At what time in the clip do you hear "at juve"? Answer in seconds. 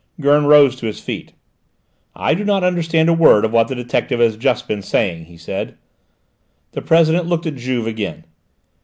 7.45-7.85